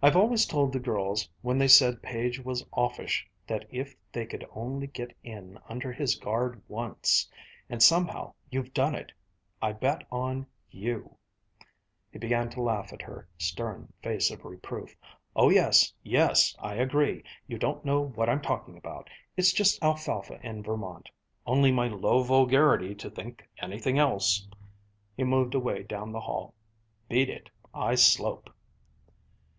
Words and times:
I've 0.00 0.14
always 0.14 0.46
told 0.46 0.72
the 0.72 0.78
girls 0.78 1.28
when 1.42 1.58
they 1.58 1.66
said 1.66 2.04
Page 2.04 2.38
was 2.38 2.64
offish 2.72 3.26
that 3.48 3.66
if 3.68 3.96
they 4.12 4.26
could 4.26 4.46
only 4.52 4.86
get 4.86 5.10
in 5.24 5.58
under 5.68 5.90
his 5.92 6.14
guard 6.14 6.62
once 6.68 7.28
and 7.68 7.82
somehow 7.82 8.34
you've 8.48 8.72
done 8.72 8.94
it. 8.94 9.10
I 9.60 9.72
bet 9.72 10.06
on 10.12 10.46
you" 10.70 11.16
He 12.12 12.20
began 12.20 12.48
to 12.50 12.62
laugh 12.62 12.92
at 12.92 13.02
her 13.02 13.26
stern 13.38 13.92
face 14.00 14.30
of 14.30 14.44
reproof. 14.44 14.94
"Oh, 15.34 15.50
yes, 15.50 15.92
yes, 16.04 16.54
I 16.60 16.74
agree! 16.74 17.24
You 17.48 17.58
don't 17.58 17.84
know 17.84 18.00
what 18.00 18.28
I'm 18.28 18.40
talking 18.40 18.76
about! 18.76 19.10
It's 19.36 19.52
just 19.52 19.82
alfalfa 19.82 20.38
in 20.46 20.62
Vermont! 20.62 21.08
Only 21.44 21.72
my 21.72 21.88
low 21.88 22.22
vulgarity 22.22 22.94
to 22.94 23.10
think 23.10 23.42
anything 23.58 23.98
else!" 23.98 24.46
He 25.16 25.24
moved 25.24 25.56
away 25.56 25.82
down 25.82 26.12
the 26.12 26.20
hall. 26.20 26.54
"Beat 27.08 27.28
it! 27.28 27.50
I 27.74 27.96
slope!" 27.96 28.48